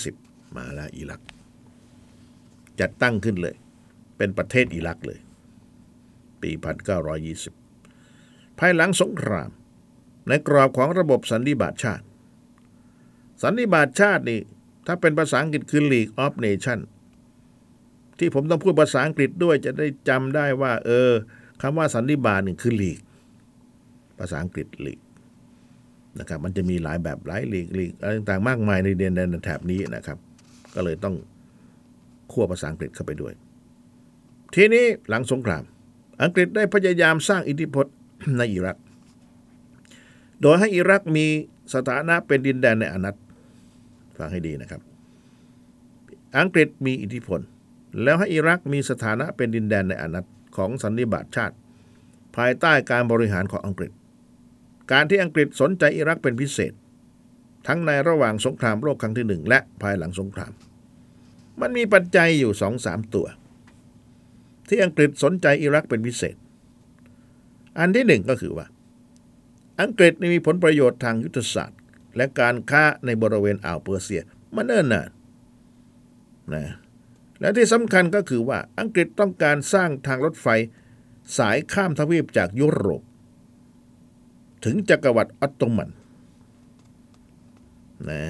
[0.00, 1.20] 1920 มาแล้วอิรัก
[2.80, 3.56] จัดตั้งขึ้นเลย
[4.16, 5.18] เป็นประเทศอิรักเลย
[6.42, 6.50] ปี
[7.34, 9.50] 1920 ภายหลังสงคราม
[10.28, 12.04] ในกรอบของระบบสันนิบาตชาติ
[13.42, 14.40] สันนิบาตชาตินี่
[14.86, 16.84] ถ้าเป็นภาษาอังกฤษคือ League of nations
[18.18, 21.12] ที่ผมต้องพูดภาษาอังกฤษด้วยจะได้จำได้ว่า เออ
[21.62, 23.02] คำว่าสันนิบาตหนึ่งคือ League
[24.18, 25.04] ภาษาอังกฤษ League
[26.18, 30.18] นะครับมันจะมีหลายแบบหลายหลีกหลีกอะไรต่างๆมากมายในเดนแดนแถบนี้นะครับ
[30.74, 31.14] ก็เลยต้อง
[32.32, 33.32] ขั้วภาษาอังกฤษเข้าไปด้วย
[34.54, 35.62] ทีนี้หลังสงคราม
[36.22, 37.86] อังกฤษได้พยายามสร้างอิทธิพล
[38.38, 38.76] ในอิรัก
[40.42, 41.26] โดยให้อิรักมี
[41.74, 43.16] สถานะเป็นดินแดนในอนัต
[44.18, 44.80] ฟังให้ดีนะครับ
[46.38, 47.40] อังกฤษมีอิทธิพล
[48.02, 50.24] แล้วให้อิรักมีสถานะเป็นดินแดนในอนัต
[50.56, 51.56] ของสันนิบาตชาติ
[52.36, 53.92] ภายใต้การบริหารของอังกฤษ
[54.92, 56.72] การที่อังกฤษสนใจอิรักเป็นพิเศษ
[57.66, 60.52] ทั้งในระหว่างสงครามโลกครั้งที่หนึ่งและภายหลังสงคราม
[61.60, 63.26] มันมีปัจจัยอยู่สองสามตัว
[64.68, 66.36] ที่อังกฤษสนใจอิรักเป็นพิเศษ
[67.78, 68.66] อันที่หนึ่งก็คือว่า
[69.82, 71.80] อังกฤษมีผลประโยชน์ทางยุทธศาสตร์
[72.16, 74.22] และการค้าในบริเวณอ่าวเปอร์เซีย
[74.54, 75.10] มันเนิ่นนาน
[76.54, 76.64] นะ
[77.40, 80.46] และที่สำคัญก็คือว่าอังกฤษต้องการสร้างทางรถไฟ
[81.38, 83.02] สายข้ามทวีปจากยุโรป
[84.64, 85.90] ถึงจักรวรรดิออตโตมัน
[88.10, 88.22] นะ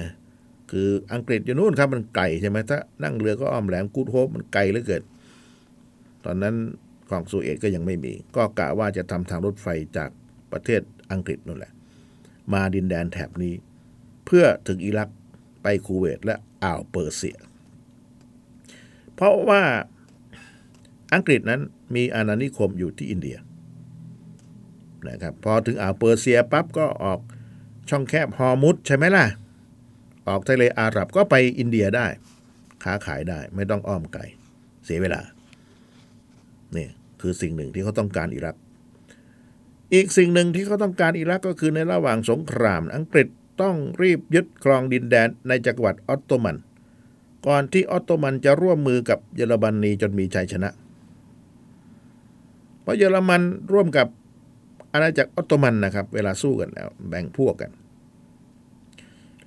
[0.71, 5.03] คืออังกฤษอยู่นู่นครับมันไกลใช่ไหมถ้านั่งเรือก็อ้อมแหลมกูดโฮปมันไกลเหลือเกิน
[6.25, 6.55] ตอนนั้น
[7.09, 9.67] คลองสุเอตก็ยังไม่มี ก็กะว่าจะทำทางรถไฟ
[9.97, 10.09] จาก
[10.51, 11.71] ประเทศอังกฤษนั่นแหละ
[12.53, 13.53] มาดินแดนแถบนี้
[14.25, 15.09] เพื่อถึงอิรัก
[15.61, 17.37] ไปคูเวตและอ่าวเปอร์เซีย
[19.19, 19.63] เพราะว่า
[21.13, 21.61] อังกฤษนั้น
[21.95, 23.37] มีอาณานิคมอยู่ที่อินเดีย
[25.07, 27.19] นะครับพอถึงอ่าวเปอร์เซียปั๊บก็ออก
[27.89, 29.25] ช่องแคบฮอร์มุซใช่ไหมล่ะ
[30.27, 32.07] ออกทะเลอาหรับก็ไปอินเดียได้
[32.83, 34.21] ค้าขายได้ไม่ต้องอ้อมไกล
[34.85, 35.21] เสียเวลา
[36.75, 36.87] นี่
[37.21, 38.55] คือสิ่งหนึ่งที่เขาต้องการอิรัก
[39.93, 43.27] อีกสิ่งหนึ่งที่เขาต้องการอิรักก็คือในระหว่างสงคราม อังกฤษ
[43.61, 46.57] ต้องรีบยึดครองดินแดนในจักรวรรดิออตโตมัน
[47.47, 50.69] ก่อนที่ออตโตมันจะร่วมมือกับเยอรมนีจนมีชัยชนะ
[52.81, 53.41] เพราะเยอรมัน
[53.73, 54.07] ร่วมกับ
[54.93, 57.71] อาณาจักรออตโตมันนะครับ เวลาสู้กันแล้วแบ่งพวกกัน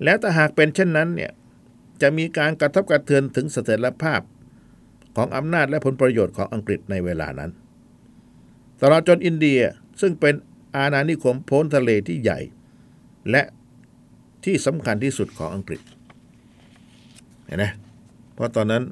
[0.03, 1.31] แล้วถ้าหากเป็นเช่นนั้นเนี่ย
[2.01, 4.21] จะมีการกระทบกระเทือนถึงเสถียรภาพ
[5.15, 7.51] ของอำนาจและผลประโยชน์ของอังกฤษในเวลานั้น
[8.81, 9.59] ตลอดจนอินเดีย
[10.01, 10.35] ซึ่งเป็น
[10.75, 12.39] อาณานิคมพ้นทะเลที่ใหญ่
[13.31, 13.43] และ
[14.45, 15.81] ที่สำคัญที่สุดของอังกฤษ
[17.45, 17.65] เห็นไหม
[18.43, 18.83] ราะตอนนั้น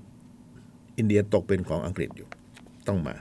[0.98, 2.28] อินเดียตกเป็นของอังกฤษอยู่
[2.88, 3.16] ต้องมา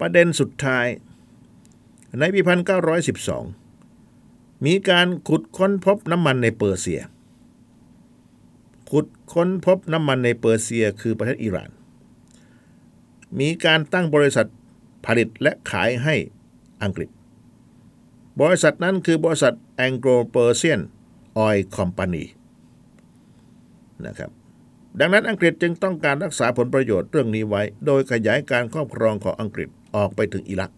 [0.00, 0.86] ประเด็นสุดท้าย
[2.18, 2.40] ในปี
[3.72, 7.00] 1912 มีการขุดค้นพบน้ำมันในเปอร์เซีย
[8.90, 11.70] ขุดค้นพบน้ำมันในเปอร์เซียคือประเทศอิหร่าน
[13.38, 14.46] มีการตั้งบริษัท
[15.06, 16.14] ผลิตและขายให้
[16.82, 17.10] อังกฤษ
[18.40, 19.54] บริษัทนั้นคือบริษัท
[19.86, 20.80] Anglo Persian
[21.46, 22.24] Oil Company
[24.06, 24.30] นะครับ
[25.00, 30.72] ดังนั้นอังกฤษจึงต้องการรักษาผลประโยชน์เรื่องนี้ไว้ โดยขยายการครอบครองของอังกฤษออกไปถึงอิรัก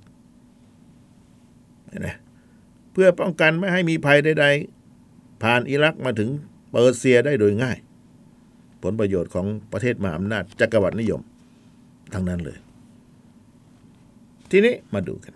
[2.06, 2.16] นะ
[2.92, 6.30] เพื่อป้องกันไม่ให้มีภัยใดๆ ผ่านอิรักมาถึง
[6.70, 7.76] เปอร์เซียได้โดยง่าย
[8.82, 11.20] ผลประโยชน์ของประเทศมหาอำนาจจักรวรรดินิยม
[12.12, 12.58] ทั้งนั้นเลย
[14.50, 15.34] ทีนี้มาดูกัน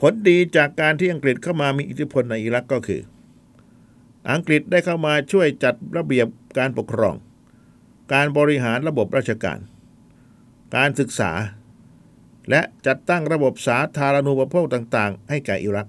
[0.00, 3.00] ผลดีจากการที่อังกฤษเข้ามามีอิทธิพลในอิรักก็คือ
[4.32, 6.26] อังกฤษได้เข้ามาช่วยจัดระเบียบ
[6.58, 7.14] การปกครอง
[8.12, 9.58] การบริหารระบบราชการ
[10.76, 11.32] การศึกษา
[12.50, 15.88] และจัดตั้งระบบสาธารณูปโภคต่างๆ ให้แก่อิรัก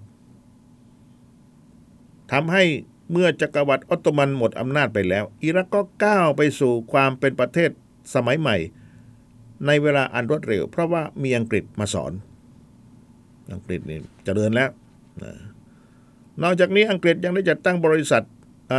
[2.32, 2.64] ทำให้
[3.12, 7.70] เมื่อจักรวรรดิออตโตมันหมดอำนาจไปแล้ว อิรักก็ก้าวไปสู่ความเป็นประเทศ
[8.16, 8.58] สมัยใหม่
[9.66, 12.14] ในเวลาอันรวดเร็ว เพราะว่ามีอังกฤษมาสอน
[13.54, 14.70] อังกฤษนี่จเจริญแล้ว
[16.44, 18.24] นอกจากนี้อังกฤษยังได้จัดตั้งบริษัท
[18.72, 18.74] อ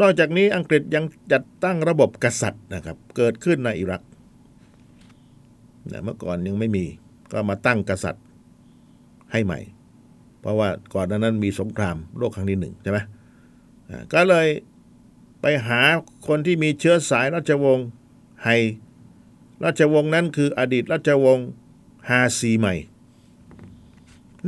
[0.00, 4.02] นอกจากนี้อังกฤษยังจัดตั้งระบบกษัตริย์นะครับ เกิดขึ้นในอิรัก
[6.04, 6.84] เมื่อก่อนยังไม่มี
[7.32, 8.24] ก็มาตั้งกษัตริย์
[9.32, 9.60] ให้ใหม่
[10.40, 12.98] เพราะว่าก่อนนั้นมีสงครามโลกครั้งที่หนึ่งใช่ไหม
[14.12, 14.46] ก็เลย
[15.40, 15.80] ไปหา
[16.26, 17.86] คนที่มีเชื้อสายราชวงศ์
[18.44, 18.48] ไฮ
[19.64, 21.48] ราชวงศ์นั้นคืออดีตราชวงศ์
[22.08, 22.74] ฮาซีใหม่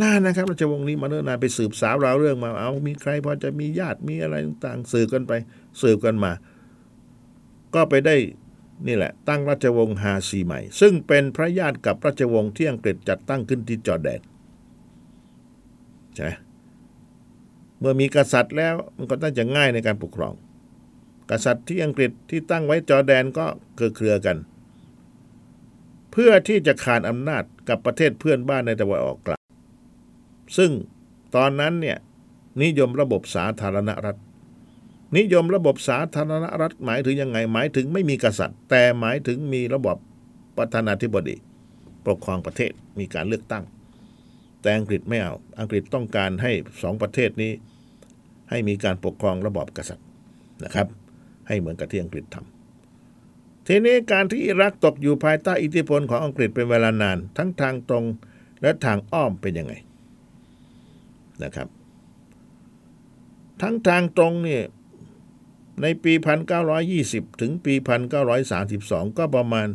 [0.03, 5.33] นานนะครับราชวงศ์นี้มาเนิ่นนานไปสืบสาวราวเรื่องมา เอามีใครพอจะมีญาติมีอะไรต่างๆสืบกันไป
[5.83, 6.33] สืบกันมา
[7.75, 8.17] ก็ไปได้
[8.87, 14.21] นี่แหละ ตั้งราชวงศ์ฮาซีใหม่ ซึ่งเป็นพระญาติกับราชวงศ์ที่อังกฤษจัดตั้งขึ้นที่จอร์แดน
[16.17, 16.29] ใช่
[17.79, 20.35] เมื่อมีกษัตริย์แล้วมันก็ต้องจะง่ายในการปกครอง
[21.31, 23.47] กษัตริย์ที่อังกฤษที่ตั้งไว้จอแดนก็
[23.97, 24.37] เครือกัน
[26.13, 29.44] เพื่อที่จะขานอำนาจกับประเทศเพื่อนบ้านในตะวันออกกลาง
[30.57, 30.71] ซึ่ง
[31.37, 31.99] ตอนนั้นเนี่ย
[32.63, 34.19] นิยมระบบสาธารณรัฐ
[35.17, 39.97] นิยมระบบสาธารณรัฐหมายถึงยังไงหมายถึงไม่มีกษัตริย์ แต่หมายถึงมีระบบ
[40.57, 41.37] ประธานาธิบดี
[42.07, 43.65] ปกครองประเทศมีการเลือกตั้ง
[44.61, 46.53] แต่อังกฤษไม่เอา อังกฤษต้องการให้
[46.83, 47.53] สองประเทศนี้
[48.51, 50.07] ให้มีการปกครองระบอบกษัตริย์
[50.65, 50.87] นะครับ
[51.49, 58.05] ให้เหมือนกับที่อังกฤษทำทีนี้การที่อิรักตกอยู่ภายใต้อิทธิพลของอังกฤษเป็นเวลานาน ทั้งทางตรง
[58.63, 59.75] และทางอ้อมเป็นยังไง
[61.43, 61.69] นะครับ
[63.61, 64.65] ทั้งทางตรงเนี่ย
[65.83, 66.13] ในปี
[66.77, 67.75] 1920 ถึงปี
[68.47, 69.69] 1932 ก็ประมาณ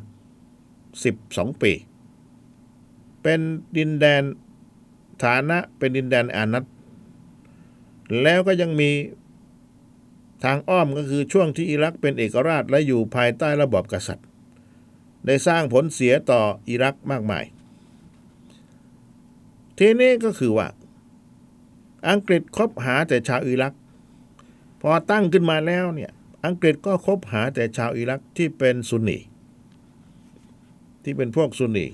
[0.78, 1.74] 12 ปี
[3.24, 3.40] เป็น
[3.78, 4.24] ดินแดน
[5.24, 6.66] ฐานะเป็นดินแดนอานัต
[8.22, 8.92] แล้วก็ยังมี
[10.44, 14.28] ทางอ้อมก็คือช่วงที่อิรักเป็นเอกราชและอยู่ภายใต้ระบอบกษัตริย์
[15.26, 17.46] ได้สร้างผลเสียต่ออิรักมากมาย
[19.80, 20.68] ทีนี้ก็คือว่า
[22.10, 23.74] อังกฤษคบหาแต่ชาวอิรัก
[24.82, 26.12] พอตั้งขึ้นมาแล้วเนี่ย
[26.46, 29.20] อังกฤษก็คบหาแต่ชาวอิรักที่เป็นซุนนี
[31.04, 31.88] ที่เป็นพวกซุนนี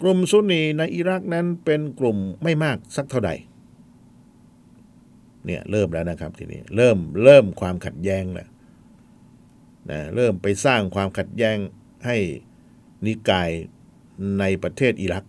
[0.00, 3.30] กลุ่มซุนนีในอิรักนั้นเป็นกลุ่มไม่มากสักเท่าใด
[5.46, 8.48] เนี่ยเริ่มแล้วนะครับทีนี้เริ่มเริ่มความขัดแย้งแล้ว
[9.90, 11.56] นะเริ่มไปสร้างความขัดแย้ง
[12.06, 12.16] ให้
[13.06, 13.50] นิกาย
[14.38, 15.24] ในประเทศอิรัก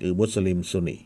[0.00, 0.96] คือมุสลิมซุนนี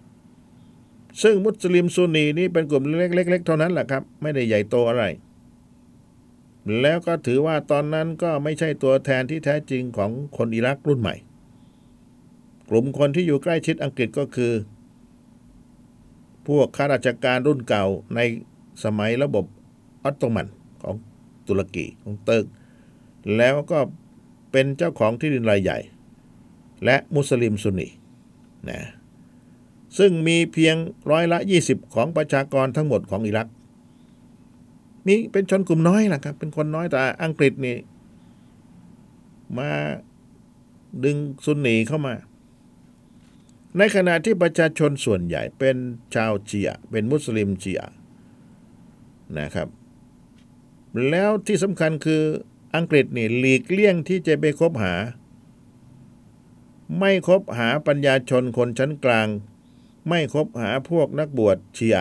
[1.22, 5.04] ซึ่งมุสลิมซุนนีนี้เป็นกลุ่มเล็กๆเท่านั้นแหละครับ ไม่ได้ใหญ่โตอะไร
[6.80, 11.14] แล้วก็ถือว่าตอนนั้นก็ไม่ใช่ตัวแทนที่แท้จริงของคนอิรักรุ่นใหม่
[12.68, 14.52] กลุ่มคนที่อยู่ใกล้ชิดอังกฤษก็คือ
[16.48, 18.20] พวกข้าราชการรุ่นเก่าใน
[18.84, 19.44] สมัยระบบ
[20.04, 20.46] ออตโตมัน
[20.82, 20.94] ของ
[21.48, 22.44] ตุรกีของเติร์ก
[23.36, 23.78] แล้วก็
[24.52, 25.78] เป็นเจ้าของที่ดินรายใหญ่
[26.84, 27.88] และมุสลิมซุนนี
[28.68, 28.80] นะ
[29.98, 30.76] ซึ่งมีเพียง
[31.10, 33.48] ร้อยละ 20 ของประชากรทั้งหมดของอิรัก
[35.06, 37.76] มีเป็นชนกลุ่มน้อยแหละครับ เป็นคนน้อยแต่อังกฤษนี่
[39.58, 39.70] มา
[41.04, 42.14] ดึงซุนนีเข้ามา
[43.78, 45.76] ในขณะที่ประชาชนส่วนใหญ่เป็น
[46.14, 47.82] ชาวเชียเป็นมุสลิมเชีย
[49.38, 49.68] นะครับ
[51.10, 52.22] แล้วที่สำคัญคือ
[52.76, 54.94] อังกฤษนี่หลีกเลี่ยงที่จะไปคบหา
[56.98, 59.28] ไม่คบหาปัญญาชนคนชั้นกลาง
[60.08, 61.96] ไม่คบหาพวกนักบวชเชีย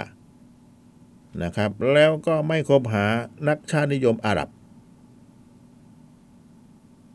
[1.44, 3.06] นะครับ แล้วก็ไม่คบหา
[3.48, 4.50] นักชาตินิยมอาหรับ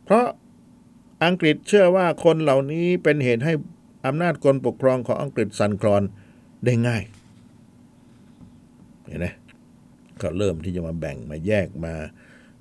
[0.04, 0.26] เพราะ
[1.24, 3.52] อังกฤษเชื่อว่าคนเหล่านี้เป็นเหตุให้
[4.06, 6.02] อำนาจกลปกครองของอังกฤษสั่นคลอน
[6.64, 7.02] ได้ง่าย
[9.06, 9.26] เห็นไหม
[10.20, 11.94] ก็เริ่มที่จะมาแบ่งมาแยกมา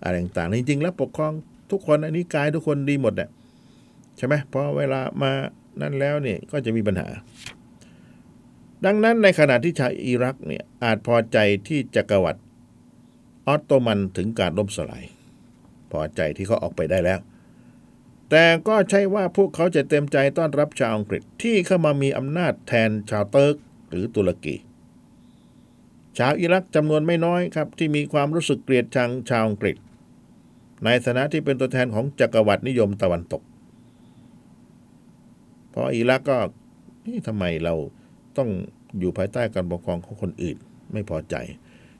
[0.04, 1.32] อะไรต่างๆ จริงๆ แล้วปกครอง
[1.72, 3.30] ทุกคนอันนี้กายทุกคนดีหมดเนี่ย
[4.18, 5.32] ใช่ไหมพอเวลามา
[5.82, 7.08] นั่นแล้วเนี่ยก็จะมีปัญหา
[8.86, 12.42] ดังนั้นในขณะที่ชาวอิรักเนี่ยอาจพอใจที่จักรวรรดิ
[13.48, 15.04] ออตโตมันถึงการล่มสลาย
[15.92, 17.20] พอใจที่เขาออกไปได้แล้ว
[18.30, 23.56] แต่ก็ใช่ว่าพวกเขาจะเต็มใจต้อนรับชาวอังกฤษที่เข้ามามีอำนาจแทนชาวเติร์ก
[23.90, 24.56] หรือตุรกี
[26.18, 29.76] ชาวอิรักจำนวนไม่น้อยครับที่มีความรู้สึกเกลียดชังชาวอังกฤษ
[30.84, 33.42] ในฐานะที่เป็นตัวแทนของจักรวรรดินิยมตะวันตก
[35.70, 36.38] เพราะอิรักก็
[37.06, 37.74] นี่ทำไมเรา
[38.38, 38.50] ต้อง
[39.00, 40.58] อยู่ภายใต้การปกครองของคนอื่น
[40.94, 41.36] ไม่พอใจ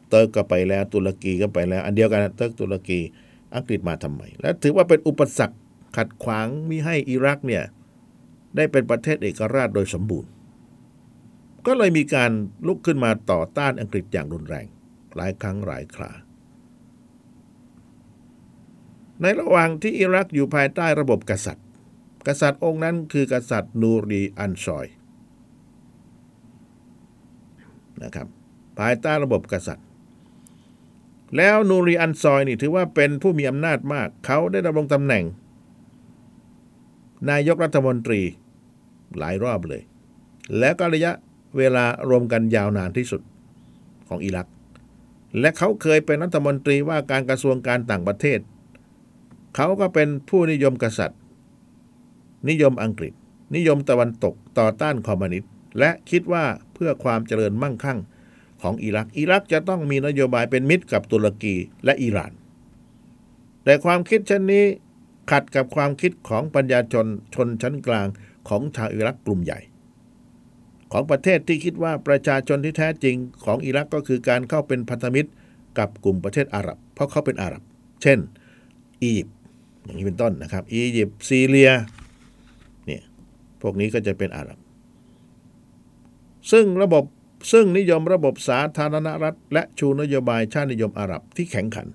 [0.10, 3.00] เติร์กก็ไปแล้วตุรกีก็ไปแล้ว อันเดียวกันเติร์กตุรกี
[3.56, 5.58] อังกฤษมาทำไม และถือว่าเป็นอุปสรรค
[5.98, 7.64] ขัดขวางมิให้อิรักเนี่ย
[8.56, 10.30] ได้เป็นประเทศเอกราชโดยสมบูรณ์
[11.66, 12.32] ก็เลยมีการ
[12.68, 14.66] ลุกขึ้นมาต่อต้านอังกฤษอย่างรุนแรง
[15.16, 16.12] หลายครั้งหลายครา
[19.22, 21.66] ในระหว่างที่อิรักอยู่ภายใต้ระบบกษัตริย์
[22.28, 24.88] กษัตริย์องค์นั้นคือกษัตริย์นูรีอันซอย
[28.04, 28.28] นะครับ
[28.80, 29.86] ภายใต้ระบบกษัตริย์
[31.38, 35.24] แล้วนูรีอันซอยนี่ถือว่าเป็นผู้มีอำนาจมาก เขาได้ดำรงตำแหน่ง
[37.30, 38.22] นายกรัฐมนตรี
[39.18, 39.82] หลายรอบเลย
[40.60, 41.12] แล้วก็ระยะ
[41.58, 43.22] เวลารวมกันยาวนานที่สุด
[44.08, 44.48] ของอิรัก
[45.40, 48.40] และเขาเคยเป็นรัฐมนตรีว่าการกระทรวงการต่างประเทศ
[49.56, 51.20] เขาก็เป็นผู้นิยมกษัตริย์
[52.50, 53.14] นิยมอังกฤษ
[53.56, 58.00] นิยมตะวันตกต่อต้านคอมมิวนิสต์ และคิดว่าเพื่อความเจริญมั่งคั่ง
[58.62, 62.32] ของอิรัก อิรักจะต้องมีนโยบายเป็นมิตรกับตุรกีและอิหร่าน
[63.64, 64.66] แต่ความคิดเช่นนี้
[65.32, 68.08] ขัดกับความคิดของปัญญาชนชนชั้นกลาง
[68.50, 69.60] ของชาวอิรักกลุ่มใหญ่
[70.92, 75.30] ของประเทศที่คิดว่าประชาชนที่แท้จริงของอิรักก็คือการเข้าเป็นพันธมิตร
[75.80, 77.62] กับกลุ่มประเทศอาหรับ เพราะเขาเป็นอาหรับ
[78.02, 78.20] เช่น
[79.02, 79.36] อียิปต์
[79.84, 81.72] อย่างนี้เป็นต้นนะครับ อียิปต์ซีเรีย
[82.86, 83.04] เนี่ย
[83.62, 84.58] พวกนี้ก็จะเป็นอาหรับ
[86.52, 87.04] ซึ่งระบบ
[87.52, 91.88] ซึ่งนิยมระบบสาธารณรัฐ และชูนโยบายชาตินิยมอาหรับที่แข็งขัน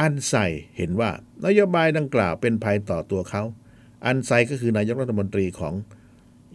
[0.00, 0.34] อันไซ
[0.76, 1.10] เห็นว่า
[1.46, 3.42] นโยบายดังกล่าวเป็นภัยต่อตัวเขา
[4.06, 5.74] อันไซก็คือนายกรัฐมนตรีของ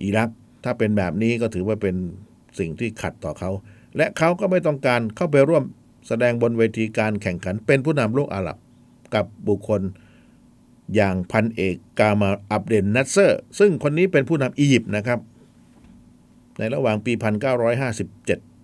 [0.02, 0.30] อิรัก
[0.64, 1.96] ถ้าเป็นแบบนี้ก็ถือว่าเป็น
[2.60, 3.52] สิ่งที่ขัดต่อเขา
[3.98, 5.64] และเขาก็ไม่ต้องการเข้าไปร่วม
[6.08, 8.58] แสดงบนเวทีการแข่งขันเป็นผู้นำโลกอาหรับ
[9.16, 9.82] กับบุคคล
[10.96, 15.20] อย่างพันเอกกามาอับเดนนัสเซอร์ ซึ่งคนนี้เป็นผู้นำอียิปต์นะครับ
[16.62, 17.14] ในระหว่างปี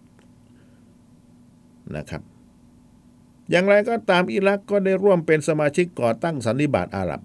[0.08, 2.22] 1957 นะครับ
[3.52, 7.22] อย่างไรก็ตามอิรักก็ได้ร่วมเป็นสมาชิกก่อตั้งสันนิบาตอาหรับ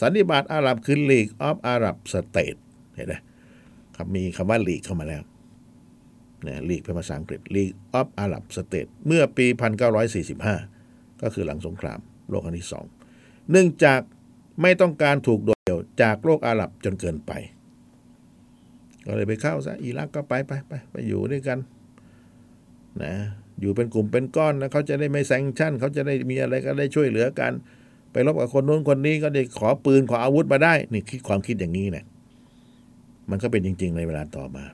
[0.00, 2.60] สันนิบาตอาหรับคือ League of Arab States
[2.94, 3.14] เห็นไหม
[3.96, 5.22] ครับมีคำว่า League เข้ามาแล้ว
[6.46, 9.46] นะลีกเป็นภาษาอังกฤษ League of Arab States เมื่อปี
[10.34, 12.84] 1945 ก็คือหลังสงครามโลกครั้งที่สอง
[13.50, 14.00] เนื่องจาก
[14.62, 17.32] ไม่ต้องการถูกโดดเดี่ยวจากโลกอาหรับจนเกินไป
[19.08, 21.58] ก็เลยไปเข้าซะอิรักก็ไปไปไปไปอยู่ด้วยกัน
[23.02, 23.14] นะ
[23.60, 27.52] อยู่เป็นกลุ่มเป็นก้อนนะเขาจะได้ไม่แซงชั่นเขาจะได้มีอะไรก็ได้ช่วยเหลือกัน
[28.12, 32.04] ไปรบกับคนนู้นคนนี้ก็ได้ขอปืนขออาวุธมาได้ นี่คิดความคิดอย่างนี้เนะ
[33.30, 34.64] มันก็เป็นจริง ๆ ในเวลาต่อมา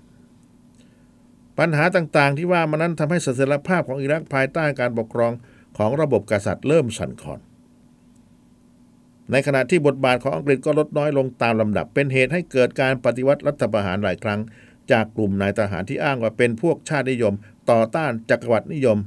[1.58, 5.32] ปัญหาต่างๆ ที่ว่ามันนั้นทำให้เสถียรภาพของอิรักภายใต้การปกครอง
[5.78, 7.40] ของระบบกษัตริย์เริ่มสั่นคลอน
[9.30, 14.40] ในขณะที่บทบาทของอังกฤษก็ลดน้อยลงตามลำดับ เป็นเหตุให้เกิดการปฏิวัติรัฐประหารหลายครั้ง
[14.92, 17.34] จากกลุ่มนายทหารที่อ้างว่าเป็นพวกชาตินิยม
[17.70, 18.98] ต่อต้านจักรวรรดินิยม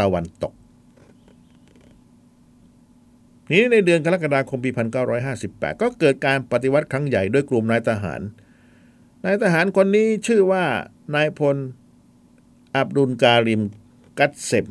[0.00, 0.52] ตะวันตก
[3.52, 4.70] นี้ในเดือนกรกฎาคมปี
[5.26, 8.20] 1958 ก็เกิดการปฏิวัติครั้งใหญ่ด้วยกลุ่มนายทหาร
[9.24, 10.64] นายทหารคนนี้ชื่อว่า
[11.14, 11.56] นายพล
[12.76, 13.62] อับดุลการิม
[14.18, 14.66] กัตเซม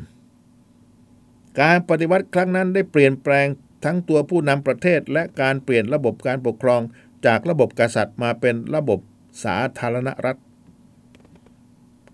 [1.62, 3.48] การปฏิวัติครั้งนั้นได้เปลี่ยนแปลง
[3.84, 6.82] ทั้งตัวผู้นำประเทศและการเปลี่ยนระบบการปกครอง
[7.26, 9.00] จากระบบกษัตริย์มาเป็นระบบ
[9.44, 10.40] สาธารณรัฐ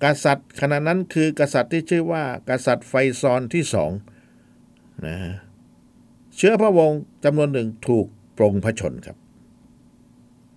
[0.03, 3.91] กษัตริย์ขณะนั้นคือกษัตริย์ที่ชื่อว่า กษัตริย์ไฟซอนที่สอง
[5.05, 5.17] นะ
[6.37, 8.05] เชื้อพระวงศ์จำนวนหนึ่งถูก
[8.37, 9.17] ปรงพระชนครับ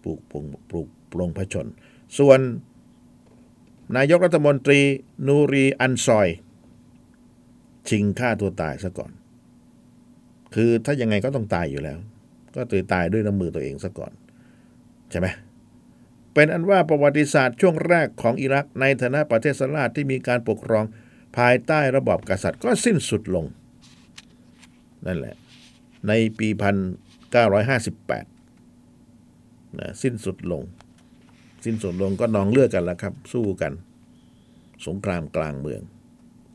[0.02, 1.66] ปลูกปรงปลูกปรงพระชน
[2.18, 2.38] ส่วน
[3.96, 4.80] นายกรัฐมนตรี
[5.26, 6.28] นูรีอันซอย
[7.88, 9.12] ชิงฆ่าตัวตายซะก่อน
[10.54, 11.98] คือถ้ายังไงก็ต้องตายอยู่แล้ว
[12.54, 14.12] ก็ตัวตายด้วยน้ำมือตัวเองซะก่อน
[15.10, 15.26] ใช่ไหม
[16.34, 20.84] เป็นอันว่าประวัติศาสตร์ช่วงแรกของอิรักในฐานะประเทศสลาดที่มีการปกครอง
[21.36, 23.44] ภายใต้ระบอบกษัตริย์ก็สิ้นสุดลง
[25.06, 25.36] นั่นแหละ
[26.08, 26.48] ในปี
[28.52, 30.62] 1958นะสิ้นสุดลง
[31.64, 33.72] สิ้นสุดลงก็นองเลือดกันแล้วครับ สู้กัน
[34.86, 35.82] สงครามกลางเมือง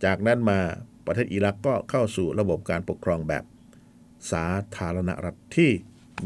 [0.05, 0.59] จากนั้นมา
[1.05, 3.43] ประเทศอิรักก็เข้าสู่ระบบการปกครองแบบ
[4.31, 4.45] สา
[4.77, 5.71] ธารณรัฐที่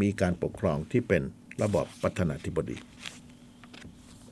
[0.02, 1.24] มีการปกครองที่เป็น
[1.62, 2.78] ระบอบประธานาธิบดี